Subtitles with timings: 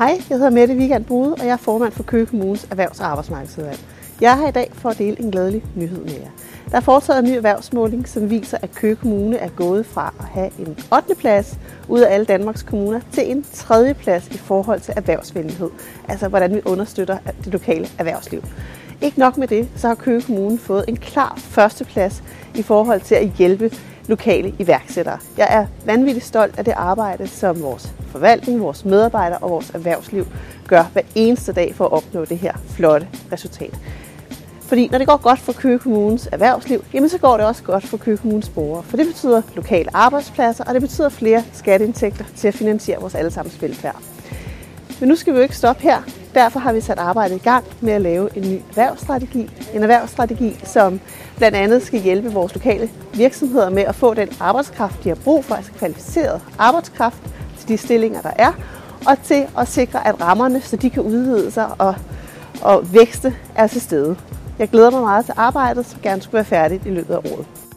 [0.00, 3.06] Hej, jeg hedder Mette Vigand Bude, og jeg er formand for Køge Kommunes Erhvervs- og
[3.06, 3.78] Arbejdsmarkedsudvalg.
[4.20, 6.30] Jeg er her i dag for at dele en glædelig nyhed med jer.
[6.70, 10.24] Der er foretaget en ny erhvervsmåling, som viser, at Køge Kommune er gået fra at
[10.24, 11.14] have en 8.
[11.18, 11.58] plads
[11.88, 13.94] ud af alle Danmarks kommuner til en 3.
[13.94, 15.70] plads i forhold til erhvervsvenlighed.
[16.08, 18.42] Altså hvordan vi understøtter det lokale erhvervsliv.
[19.00, 22.22] Ikke nok med det, så har Køge Kommune fået en klar førsteplads
[22.54, 23.70] i forhold til at hjælpe
[24.06, 25.18] lokale iværksættere.
[25.36, 30.26] Jeg er vanvittigt stolt af det arbejde, som vores forvaltning, vores medarbejdere og vores erhvervsliv
[30.68, 33.78] gør hver eneste dag for at opnå det her flotte resultat.
[34.60, 37.86] Fordi når det går godt for Køge Kommunes erhvervsliv, jamen så går det også godt
[37.86, 38.82] for Køge Kommunes borgere.
[38.82, 43.62] For det betyder lokale arbejdspladser, og det betyder flere skatteindtægter til at finansiere vores allesammens
[43.62, 43.96] velfærd.
[45.00, 46.19] Men nu skal vi jo ikke stoppe her.
[46.34, 49.50] Derfor har vi sat arbejdet i gang med at lave en ny erhvervsstrategi.
[49.74, 51.00] En erhvervsstrategi, som
[51.36, 55.44] blandt andet skal hjælpe vores lokale virksomheder med at få den arbejdskraft, de har brug
[55.44, 57.22] for, altså kvalificeret arbejdskraft
[57.58, 58.52] til de stillinger, der er,
[59.06, 61.94] og til at sikre, at rammerne, så de kan udvide sig og,
[62.62, 64.16] og vækste, er til stede.
[64.58, 67.69] Jeg glæder mig meget til arbejdet, som gerne skulle være færdigt i løbet af året.